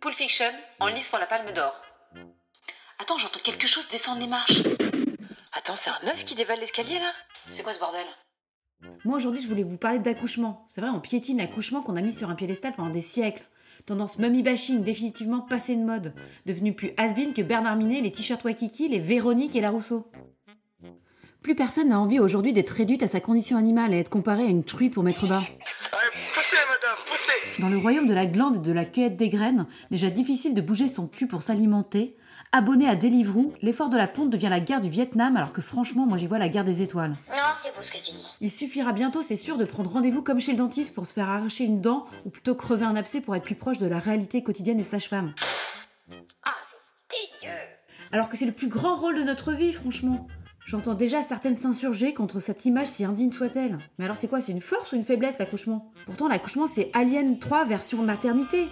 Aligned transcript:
Pulp 0.00 0.14
Fiction, 0.14 0.50
en 0.78 0.88
lice 0.88 1.08
pour 1.08 1.18
la 1.18 1.26
Palme 1.26 1.54
d'Or. 1.54 1.74
Attends, 2.98 3.16
j'entends 3.16 3.40
quelque 3.42 3.66
chose 3.66 3.88
descendre 3.88 4.20
les 4.20 4.26
marches. 4.26 4.62
Attends, 5.52 5.76
c'est 5.76 5.88
un 5.88 6.08
œuf 6.08 6.22
qui 6.24 6.34
dévale 6.34 6.60
l'escalier 6.60 6.98
là? 6.98 7.12
C'est 7.48 7.62
quoi 7.62 7.72
ce 7.72 7.78
bordel? 7.78 8.04
Moi 9.06 9.16
aujourd'hui 9.16 9.40
je 9.40 9.48
voulais 9.48 9.62
vous 9.62 9.78
parler 9.78 10.00
d'accouchement. 10.00 10.66
C'est 10.68 10.82
vrai, 10.82 10.90
on 10.90 11.00
piétine 11.00 11.38
l'accouchement 11.38 11.80
qu'on 11.80 11.96
a 11.96 12.02
mis 12.02 12.12
sur 12.12 12.28
un 12.28 12.34
piédestal 12.34 12.74
pendant 12.74 12.90
des 12.90 13.00
siècles. 13.00 13.44
Tendance 13.86 14.18
mummy 14.18 14.42
bashing 14.42 14.82
définitivement 14.82 15.40
passée 15.40 15.74
de 15.74 15.82
mode. 15.82 16.14
Devenu 16.44 16.74
plus 16.74 16.92
has 16.98 17.14
que 17.14 17.42
Bernard 17.42 17.76
Minet, 17.76 18.02
les 18.02 18.12
t-shirts 18.12 18.44
Wakiki, 18.44 18.88
les 18.88 18.98
Véronique 18.98 19.56
et 19.56 19.62
la 19.62 19.70
Rousseau. 19.70 20.10
Plus 21.42 21.54
personne 21.54 21.88
n'a 21.88 22.00
envie 22.00 22.20
aujourd'hui 22.20 22.52
d'être 22.52 22.70
réduite 22.70 23.02
à 23.02 23.08
sa 23.08 23.20
condition 23.20 23.56
animale 23.56 23.94
et 23.94 23.98
être 23.98 24.10
comparée 24.10 24.44
à 24.44 24.48
une 24.48 24.64
truie 24.64 24.90
pour 24.90 25.02
mettre 25.02 25.26
bas. 25.26 25.42
Dans 27.58 27.68
le 27.68 27.78
royaume 27.78 28.06
de 28.06 28.14
la 28.14 28.26
glande 28.26 28.56
et 28.56 28.58
de 28.58 28.72
la 28.72 28.84
cueillette 28.84 29.16
des 29.16 29.28
graines, 29.28 29.66
déjà 29.90 30.10
difficile 30.10 30.54
de 30.54 30.60
bouger 30.60 30.88
son 30.88 31.06
cul 31.06 31.26
pour 31.26 31.42
s'alimenter, 31.42 32.16
abonné 32.52 32.88
à 32.88 32.96
Deliveroo, 32.96 33.52
l'effort 33.62 33.90
de 33.90 33.96
la 33.96 34.08
ponte 34.08 34.30
devient 34.30 34.48
la 34.48 34.60
guerre 34.60 34.80
du 34.80 34.88
Vietnam 34.88 35.36
alors 35.36 35.52
que 35.52 35.60
franchement 35.60 36.06
moi 36.06 36.18
j'y 36.18 36.26
vois 36.26 36.38
la 36.38 36.48
guerre 36.48 36.64
des 36.64 36.82
étoiles. 36.82 37.16
Non, 37.30 37.36
c'est 37.62 37.74
beau 37.74 37.82
ce 37.82 37.92
que 37.92 37.98
tu 37.98 38.14
dis. 38.14 38.34
Il 38.40 38.50
suffira 38.50 38.92
bientôt, 38.92 39.22
c'est 39.22 39.36
sûr, 39.36 39.56
de 39.56 39.64
prendre 39.64 39.90
rendez-vous 39.90 40.22
comme 40.22 40.40
chez 40.40 40.52
le 40.52 40.58
dentiste 40.58 40.94
pour 40.94 41.06
se 41.06 41.12
faire 41.12 41.28
arracher 41.28 41.64
une 41.64 41.80
dent 41.80 42.06
ou 42.24 42.30
plutôt 42.30 42.54
crever 42.54 42.84
un 42.84 42.96
abcès 42.96 43.20
pour 43.20 43.36
être 43.36 43.44
plus 43.44 43.54
proche 43.54 43.78
de 43.78 43.86
la 43.86 43.98
réalité 43.98 44.42
quotidienne 44.42 44.76
des 44.76 44.82
sages-femmes. 44.82 45.32
Ah, 46.44 46.50
c'est 47.10 47.46
dégueu. 47.46 47.56
Alors 48.12 48.28
que 48.28 48.36
c'est 48.36 48.46
le 48.46 48.52
plus 48.52 48.68
grand 48.68 48.96
rôle 48.96 49.16
de 49.16 49.22
notre 49.22 49.52
vie, 49.52 49.72
franchement. 49.72 50.26
J'entends 50.66 50.94
déjà 50.94 51.22
certaines 51.22 51.54
s'insurger 51.54 52.14
contre 52.14 52.40
cette 52.40 52.64
image 52.64 52.86
si 52.86 53.04
indigne 53.04 53.32
soit-elle. 53.32 53.78
Mais 53.98 54.06
alors 54.06 54.16
c'est 54.16 54.28
quoi? 54.28 54.40
C'est 54.40 54.52
une 54.52 54.62
force 54.62 54.92
ou 54.92 54.96
une 54.96 55.04
faiblesse 55.04 55.38
l'accouchement? 55.38 55.92
Pourtant 56.06 56.26
l'accouchement 56.26 56.66
c'est 56.66 56.90
Alien 56.94 57.38
3 57.38 57.66
version 57.66 58.02
maternité. 58.02 58.66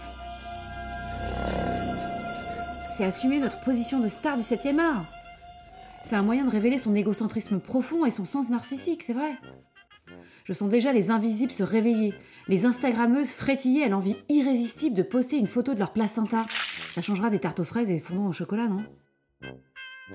C'est 2.88 3.04
assumer 3.04 3.38
notre 3.38 3.60
position 3.60 4.00
de 4.00 4.08
star 4.08 4.36
du 4.36 4.42
7 4.42 4.66
art. 4.78 5.04
C'est 6.02 6.16
un 6.16 6.22
moyen 6.22 6.44
de 6.44 6.50
révéler 6.50 6.78
son 6.78 6.94
égocentrisme 6.94 7.60
profond 7.60 8.04
et 8.04 8.10
son 8.10 8.24
sens 8.24 8.48
narcissique, 8.48 9.02
c'est 9.02 9.12
vrai. 9.12 9.32
Je 10.44 10.52
sens 10.52 10.68
déjà 10.68 10.92
les 10.92 11.10
invisibles 11.10 11.52
se 11.52 11.62
réveiller, 11.62 12.12
les 12.48 12.66
Instagrammeuses 12.66 13.30
frétiller 13.30 13.84
à 13.84 13.88
l'envie 13.88 14.16
irrésistible 14.28 14.96
de 14.96 15.02
poster 15.02 15.36
une 15.36 15.46
photo 15.46 15.74
de 15.74 15.78
leur 15.78 15.92
placenta. 15.92 16.46
Ça 16.90 17.02
changera 17.02 17.30
des 17.30 17.38
tartes 17.38 17.60
aux 17.60 17.64
fraises 17.64 17.90
et 17.90 17.94
des 17.94 18.00
fondants 18.00 18.26
au 18.26 18.32
chocolat, 18.32 18.66
non? 18.66 18.82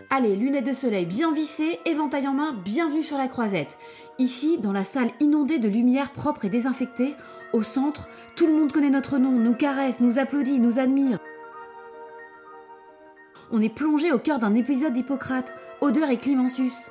Allez, 0.09 0.35
lunettes 0.35 0.65
de 0.65 0.71
soleil 0.71 1.05
bien 1.05 1.31
vissées, 1.31 1.79
éventail 1.85 2.27
en 2.27 2.33
main, 2.33 2.53
bienvenue 2.63 3.03
sur 3.03 3.17
la 3.17 3.27
croisette. 3.27 3.77
Ici, 4.19 4.57
dans 4.57 4.71
la 4.71 4.83
salle 4.83 5.11
inondée 5.19 5.59
de 5.59 5.67
lumière 5.67 6.11
propre 6.11 6.45
et 6.45 6.49
désinfectée, 6.49 7.15
au 7.53 7.63
centre, 7.63 8.07
tout 8.35 8.47
le 8.47 8.53
monde 8.53 8.71
connaît 8.71 8.89
notre 8.89 9.17
nom, 9.17 9.31
nous 9.31 9.53
caresse, 9.53 9.99
nous 9.99 10.19
applaudit, 10.19 10.59
nous 10.59 10.79
admire. 10.79 11.19
On 13.51 13.61
est 13.61 13.73
plongé 13.73 14.11
au 14.11 14.19
cœur 14.19 14.39
d'un 14.39 14.55
épisode 14.55 14.93
d'Hippocrate, 14.93 15.53
odeur 15.81 16.09
et 16.09 16.17
Clemensus. 16.17 16.89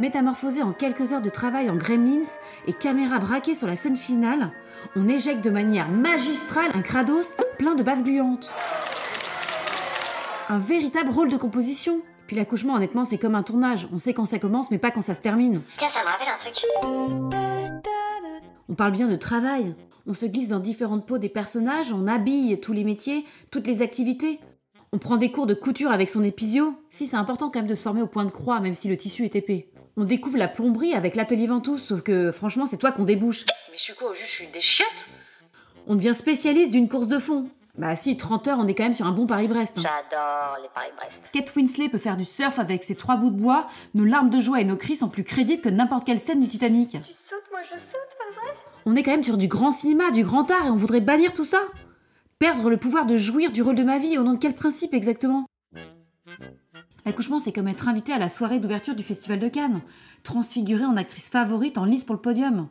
Métamorphosé 0.00 0.62
en 0.62 0.72
quelques 0.72 1.12
heures 1.12 1.22
de 1.22 1.30
travail 1.30 1.70
en 1.70 1.76
gremlins 1.76 2.36
et 2.66 2.72
caméra 2.72 3.18
braquée 3.18 3.54
sur 3.54 3.66
la 3.66 3.76
scène 3.76 3.96
finale, 3.96 4.52
on 4.96 5.08
éjecte 5.08 5.42
de 5.42 5.50
manière 5.50 5.90
magistrale 5.90 6.70
un 6.74 6.82
Kratos 6.82 7.34
plein 7.58 7.74
de 7.74 7.82
baves 7.82 8.02
gluantes. 8.02 8.54
Un 10.48 10.58
véritable 10.58 11.10
rôle 11.10 11.30
de 11.30 11.36
composition. 11.36 12.00
Puis 12.28 12.36
l'accouchement, 12.36 12.74
honnêtement, 12.74 13.06
c'est 13.06 13.16
comme 13.16 13.34
un 13.34 13.42
tournage. 13.42 13.88
On 13.90 13.98
sait 13.98 14.12
quand 14.12 14.26
ça 14.26 14.38
commence, 14.38 14.70
mais 14.70 14.76
pas 14.76 14.90
quand 14.90 15.00
ça 15.00 15.14
se 15.14 15.20
termine. 15.20 15.62
Tiens, 15.78 15.88
ça 15.90 16.00
me 16.00 16.04
rappelle 16.04 16.28
un 16.28 16.36
truc. 16.36 16.62
On 18.68 18.74
parle 18.74 18.92
bien 18.92 19.08
de 19.08 19.16
travail. 19.16 19.74
On 20.06 20.12
se 20.12 20.26
glisse 20.26 20.48
dans 20.48 20.60
différentes 20.60 21.06
peaux 21.06 21.16
des 21.16 21.30
personnages, 21.30 21.90
on 21.92 22.06
habille 22.06 22.60
tous 22.60 22.74
les 22.74 22.84
métiers, 22.84 23.24
toutes 23.50 23.66
les 23.66 23.80
activités. 23.80 24.40
On 24.92 24.98
prend 24.98 25.16
des 25.16 25.30
cours 25.30 25.46
de 25.46 25.54
couture 25.54 25.90
avec 25.90 26.10
son 26.10 26.22
épisio. 26.22 26.74
Si, 26.90 27.06
c'est 27.06 27.16
important 27.16 27.48
quand 27.50 27.60
même 27.60 27.68
de 27.68 27.74
se 27.74 27.82
former 27.82 28.02
au 28.02 28.06
point 28.06 28.26
de 28.26 28.30
croix, 28.30 28.60
même 28.60 28.74
si 28.74 28.88
le 28.88 28.96
tissu 28.98 29.24
est 29.24 29.36
épais. 29.36 29.70
On 29.96 30.04
découvre 30.04 30.36
la 30.36 30.48
plomberie 30.48 30.92
avec 30.92 31.16
l'atelier 31.16 31.46
Ventouse, 31.46 31.82
sauf 31.82 32.02
que 32.02 32.30
franchement, 32.30 32.66
c'est 32.66 32.76
toi 32.76 32.92
qu'on 32.92 33.04
débouche. 33.04 33.46
Mais 33.70 33.78
je 33.78 33.82
suis 33.82 33.94
quoi 33.94 34.10
au 34.10 34.14
juste 34.14 34.28
Je 34.28 34.34
suis 34.34 34.46
des 34.48 34.60
chiottes? 34.60 35.08
On 35.86 35.94
devient 35.94 36.14
spécialiste 36.14 36.72
d'une 36.72 36.90
course 36.90 37.08
de 37.08 37.18
fond. 37.18 37.48
Bah 37.78 37.94
si, 37.94 38.16
30 38.16 38.48
heures, 38.48 38.58
on 38.60 38.66
est 38.66 38.74
quand 38.74 38.82
même 38.82 38.92
sur 38.92 39.06
un 39.06 39.12
bon 39.12 39.26
Paris-Brest. 39.26 39.78
hein. 39.78 39.82
J'adore 39.82 40.56
les 40.60 40.68
Paris-Brest. 40.74 41.16
Kate 41.32 41.54
Winslet 41.54 41.88
peut 41.88 41.98
faire 41.98 42.16
du 42.16 42.24
surf 42.24 42.58
avec 42.58 42.82
ses 42.82 42.96
trois 42.96 43.16
bouts 43.16 43.30
de 43.30 43.36
bois, 43.40 43.68
nos 43.94 44.04
larmes 44.04 44.30
de 44.30 44.40
joie 44.40 44.60
et 44.60 44.64
nos 44.64 44.76
cris 44.76 44.96
sont 44.96 45.08
plus 45.08 45.22
crédibles 45.22 45.62
que 45.62 45.68
n'importe 45.68 46.04
quelle 46.04 46.18
scène 46.18 46.40
du 46.40 46.48
Titanic. 46.48 46.90
Tu 46.90 46.98
sautes, 46.98 47.44
moi 47.52 47.60
je 47.62 47.70
saute, 47.78 48.16
pas 48.18 48.40
vrai? 48.40 48.52
On 48.84 48.96
est 48.96 49.02
quand 49.04 49.12
même 49.12 49.22
sur 49.22 49.36
du 49.38 49.46
grand 49.46 49.70
cinéma, 49.70 50.10
du 50.10 50.24
grand 50.24 50.50
art, 50.50 50.66
et 50.66 50.70
on 50.70 50.74
voudrait 50.76 51.00
bannir 51.00 51.32
tout 51.32 51.44
ça 51.44 51.60
Perdre 52.40 52.68
le 52.68 52.76
pouvoir 52.76 53.06
de 53.06 53.16
jouir 53.16 53.52
du 53.52 53.62
rôle 53.62 53.74
de 53.76 53.82
ma 53.84 53.98
vie, 53.98 54.18
au 54.18 54.22
nom 54.24 54.32
de 54.32 54.38
quel 54.38 54.54
principe 54.54 54.92
exactement? 54.94 55.46
L'accouchement, 57.04 57.38
c'est 57.38 57.52
comme 57.52 57.68
être 57.68 57.88
invité 57.88 58.12
à 58.12 58.18
la 58.18 58.28
soirée 58.28 58.58
d'ouverture 58.60 58.94
du 58.94 59.02
Festival 59.02 59.38
de 59.38 59.48
Cannes, 59.48 59.80
transfigurée 60.24 60.84
en 60.84 60.96
actrice 60.96 61.30
favorite 61.30 61.78
en 61.78 61.84
lice 61.84 62.04
pour 62.04 62.14
le 62.14 62.20
podium. 62.20 62.68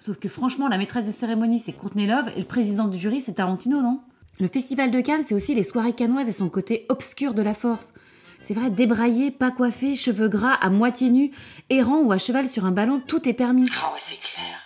Sauf 0.00 0.18
que 0.18 0.28
franchement, 0.28 0.68
la 0.68 0.78
maîtresse 0.78 1.06
de 1.06 1.12
cérémonie, 1.12 1.60
c'est 1.60 1.72
Courtney 1.72 2.06
Love, 2.06 2.30
et 2.36 2.40
le 2.40 2.46
président 2.46 2.86
du 2.88 2.98
jury, 2.98 3.20
c'est 3.20 3.34
Tarantino, 3.34 3.82
non? 3.82 4.00
Le 4.40 4.48
Festival 4.48 4.90
de 4.90 5.00
Cannes, 5.00 5.22
c'est 5.24 5.34
aussi 5.34 5.54
les 5.54 5.62
soirées 5.62 5.92
cannoises 5.92 6.28
et 6.28 6.32
son 6.32 6.48
côté 6.48 6.86
obscur 6.88 7.34
de 7.34 7.42
la 7.42 7.54
force. 7.54 7.94
C'est 8.40 8.54
vrai, 8.54 8.68
débraillé, 8.68 9.30
pas 9.30 9.50
coiffé, 9.50 9.94
cheveux 9.94 10.28
gras, 10.28 10.54
à 10.54 10.70
moitié 10.70 11.08
nus, 11.08 11.30
errant 11.70 12.00
ou 12.00 12.12
à 12.12 12.18
cheval 12.18 12.48
sur 12.48 12.66
un 12.66 12.72
ballon, 12.72 13.00
tout 13.06 13.28
est 13.28 13.32
permis. 13.32 13.68
Ah 13.80 13.92
ouais, 13.94 14.00
c'est 14.00 14.20
clair. 14.20 14.58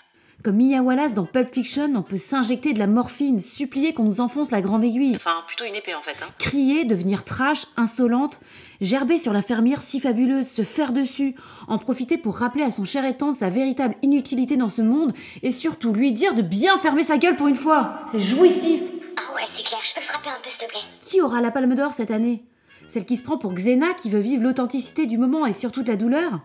Comme 0.43 0.57
Mia 0.57 0.81
Wallace 0.83 1.15
dans 1.15 1.27
Pulp 1.27 1.53
Fiction, 1.53 1.93
on 1.97 2.03
peut 2.03 2.17
s'injecter 2.17 2.73
de 2.73 2.79
la 2.79 2.87
morphine, 2.87 3.41
supplier 3.43 3.93
qu'on 3.93 4.05
nous 4.05 4.21
enfonce 4.21 4.53
la 4.53 4.63
grande 4.63 4.85
aiguille, 4.85 5.17
Enfin, 5.17 5.43
plutôt 5.47 5.65
une 5.65 5.75
épée 5.75 5.95
en 5.95 6.01
fait. 6.01 6.17
Hein. 6.23 6.29
crier, 6.39 6.85
devenir 6.85 7.25
trash, 7.25 7.67
insolente, 7.77 8.41
gerber 8.81 9.19
sur 9.19 9.33
l'infirmière 9.33 9.83
si 9.83 10.01
fabuleuse, 10.01 10.47
se 10.47 10.63
faire 10.63 10.93
dessus, 10.93 11.35
en 11.67 11.77
profiter 11.77 12.17
pour 12.19 12.37
rappeler 12.37 12.63
à 12.63 12.71
son 12.71 12.85
cher 12.85 13.05
étendre 13.05 13.35
sa 13.35 13.51
véritable 13.51 13.97
inutilité 14.03 14.57
dans 14.57 14.69
ce 14.71 14.81
monde, 14.81 15.13
et 15.43 15.53
surtout 15.53 15.93
lui 15.93 16.13
dire 16.13 16.35
de 16.35 16.43
bien 16.43 16.79
fermer 16.79 17.03
sa 17.03 17.19
gueule 17.19 17.37
pour 17.37 17.49
une 17.49 17.57
fois. 17.57 18.01
C'est 18.07 18.21
jouissif. 18.21 18.81
Ah 19.29 19.35
ouais, 19.35 19.43
c'est 19.55 19.65
clair, 19.65 19.81
je 19.85 19.95
peux 19.95 20.01
le 20.01 20.07
frapper 20.07 20.31
un 20.31 20.41
peu, 20.43 20.49
s'il 20.49 20.67
te 20.67 20.71
plaît. 20.71 20.81
Qui 21.01 21.21
aura 21.21 21.41
la 21.41 21.51
palme 21.51 21.75
d'or 21.75 21.93
cette 21.93 22.11
année? 22.11 22.45
Celle 22.87 23.05
qui 23.05 23.17
se 23.17 23.23
prend 23.23 23.37
pour 23.37 23.53
Xena 23.53 23.93
qui 23.93 24.09
veut 24.09 24.21
vivre 24.21 24.43
l'authenticité 24.43 25.05
du 25.07 25.19
moment 25.19 25.45
et 25.45 25.53
surtout 25.53 25.83
de 25.83 25.89
la 25.89 25.97
douleur? 25.97 26.41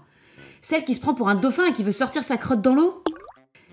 Celle 0.61 0.83
qui 0.83 0.95
se 0.95 0.99
prend 0.99 1.13
pour 1.13 1.29
un 1.29 1.35
dauphin 1.35 1.65
et 1.65 1.73
qui 1.73 1.83
veut 1.83 1.93
sortir 1.93 2.23
sa 2.23 2.35
crotte 2.35 2.61
dans 2.61 2.75
l'eau? 2.75 3.01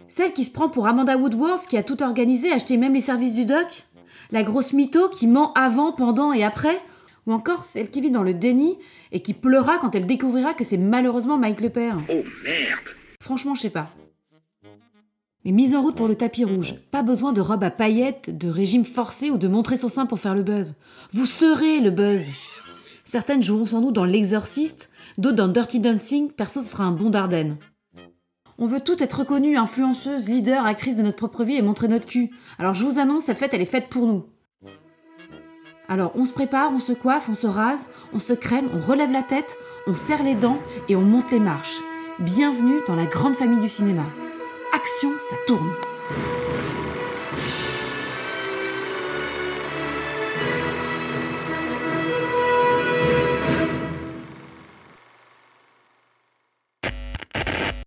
Celle 0.08 0.32
qui 0.32 0.44
se 0.44 0.50
prend 0.50 0.68
pour 0.68 0.86
Amanda 0.86 1.16
Woodworth 1.16 1.66
qui 1.66 1.76
a 1.76 1.82
tout 1.82 2.02
organisé, 2.02 2.52
acheté 2.52 2.76
même 2.76 2.94
les 2.94 3.00
services 3.00 3.32
du 3.32 3.44
doc? 3.44 3.84
La 4.30 4.44
grosse 4.44 4.72
mytho 4.72 5.08
qui 5.08 5.26
ment 5.26 5.52
avant, 5.54 5.92
pendant 5.92 6.32
et 6.32 6.44
après? 6.44 6.80
Ou 7.26 7.32
encore 7.32 7.64
celle 7.64 7.90
qui 7.90 8.00
vit 8.00 8.10
dans 8.10 8.22
le 8.22 8.34
déni 8.34 8.78
et 9.10 9.22
qui 9.22 9.34
pleura 9.34 9.78
quand 9.78 9.94
elle 9.94 10.06
découvrira 10.06 10.54
que 10.54 10.64
c'est 10.64 10.76
malheureusement 10.76 11.36
Mike 11.36 11.60
le 11.60 11.70
père? 11.70 11.98
Oh 12.08 12.22
merde. 12.44 12.88
Franchement, 13.20 13.56
je 13.56 13.62
sais 13.62 13.70
pas. 13.70 13.90
Mais 15.44 15.52
mise 15.52 15.74
en 15.74 15.80
route 15.80 15.96
pour 15.96 16.08
le 16.08 16.16
tapis 16.16 16.44
rouge. 16.44 16.74
Pas 16.90 17.02
besoin 17.02 17.32
de 17.32 17.40
robe 17.40 17.64
à 17.64 17.70
paillettes, 17.70 18.36
de 18.36 18.50
régime 18.50 18.84
forcé 18.84 19.30
ou 19.30 19.38
de 19.38 19.48
montrer 19.48 19.78
son 19.78 19.88
sein 19.88 20.04
pour 20.04 20.20
faire 20.20 20.34
le 20.34 20.42
buzz. 20.42 20.74
Vous 21.12 21.24
serez 21.24 21.80
le 21.80 21.90
buzz. 21.90 22.28
Certaines 23.04 23.42
joueront 23.42 23.64
sans 23.64 23.80
doute 23.80 23.94
dans 23.94 24.04
L'Exorciste, 24.04 24.90
d'autres 25.16 25.36
dans 25.36 25.48
Dirty 25.48 25.80
Dancing, 25.80 26.30
perso 26.30 26.60
ce 26.60 26.68
sera 26.68 26.84
un 26.84 26.92
bon 26.92 27.08
Dardenne. 27.08 27.56
On 28.58 28.66
veut 28.66 28.80
toutes 28.80 29.00
être 29.00 29.20
reconnues, 29.20 29.56
influenceuses, 29.56 30.28
leaders, 30.28 30.66
actrices 30.66 30.96
de 30.96 31.02
notre 31.02 31.16
propre 31.16 31.42
vie 31.42 31.56
et 31.56 31.62
montrer 31.62 31.88
notre 31.88 32.04
cul. 32.04 32.30
Alors 32.58 32.74
je 32.74 32.84
vous 32.84 32.98
annonce, 32.98 33.24
cette 33.24 33.38
fête 33.38 33.54
elle 33.54 33.62
est 33.62 33.66
faite 33.66 33.88
pour 33.88 34.06
nous. 34.06 34.26
Alors 35.88 36.12
on 36.14 36.26
se 36.26 36.32
prépare, 36.34 36.70
on 36.70 36.78
se 36.78 36.92
coiffe, 36.92 37.30
on 37.30 37.34
se 37.34 37.46
rase, 37.46 37.88
on 38.12 38.18
se 38.18 38.34
crème, 38.34 38.68
on 38.74 38.86
relève 38.86 39.10
la 39.10 39.22
tête, 39.22 39.56
on 39.86 39.96
serre 39.96 40.22
les 40.22 40.34
dents 40.34 40.58
et 40.90 40.96
on 40.96 41.00
monte 41.00 41.32
les 41.32 41.40
marches. 41.40 41.80
Bienvenue 42.18 42.80
dans 42.86 42.94
la 42.94 43.06
grande 43.06 43.34
famille 43.34 43.60
du 43.60 43.68
cinéma. 43.68 44.04
Action, 44.80 45.10
ça 45.20 45.36
tourne. 45.46 45.74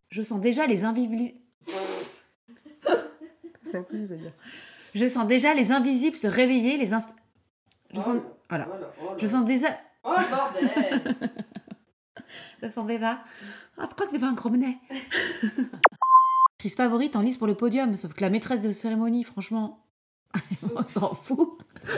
Je 0.09 0.21
sens 0.21 0.39
déjà 0.39 0.67
les 0.67 0.83
invisibles. 0.83 1.33
je 4.93 5.07
sens 5.07 5.25
déjà 5.25 5.55
les 5.55 5.71
invisibles 5.71 6.15
se 6.15 6.27
réveiller, 6.27 6.77
les 6.77 6.93
inst... 6.93 7.09
Je 7.91 8.01
sens... 8.01 8.17
Voilà. 8.49 8.67
Je 9.17 9.27
sens 9.27 9.45
déjà... 9.45 9.69
Oh 10.03 10.13
bordel 10.29 11.01
Je 12.61 12.69
sens 12.69 12.85
déjà... 12.85 13.23
Ah, 13.79 13.87
je 13.89 13.95
crois 13.95 14.05
que 14.05 14.15
c'est 14.15 14.23
un 14.23 14.35
cromenet. 14.35 14.77
Actrice 16.63 16.77
favorite 16.77 17.17
en 17.17 17.21
lice 17.21 17.35
pour 17.35 17.47
le 17.47 17.55
podium, 17.55 17.97
sauf 17.97 18.13
que 18.13 18.21
la 18.21 18.29
maîtresse 18.29 18.61
de 18.61 18.71
cérémonie, 18.71 19.25
franchement... 19.25 19.85
On 20.77 20.85
s'en 20.85 21.13
fout. 21.13 21.59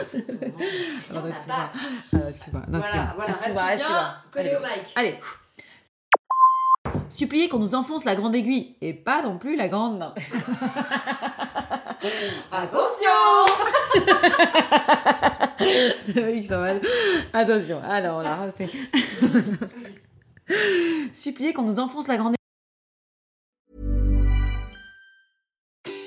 Pardon, 1.07 1.27
excuse-moi. 1.27 1.69
Euh, 2.15 2.29
excuse-moi. 2.29 2.63
Non, 2.67 2.79
Voilà, 2.79 3.13
voilà, 3.15 3.29
excuse-moi, 3.29 3.73
excuse-moi. 3.73 4.15
Allez, 4.35 4.55
au 4.55 4.59
mic. 4.61 4.91
Allez. 4.95 5.19
Supplier 7.09 7.47
qu'on 7.47 7.59
nous 7.59 7.75
enfonce 7.75 8.05
la 8.05 8.15
grande 8.15 8.33
aiguille 8.33 8.75
et 8.81 8.95
pas 8.95 9.21
non 9.21 9.37
plus 9.37 9.55
la 9.55 9.67
grande. 9.67 10.01
Attention. 12.51 13.45
Attention. 17.33 17.83
Alors, 17.83 18.17
on 18.17 18.21
l'a 18.21 18.35
refait. 18.37 18.71
Supplier 21.13 21.53
qu'on 21.53 21.61
nous 21.61 21.77
enfonce 21.77 22.07
la 22.07 22.17
grande 22.17 22.35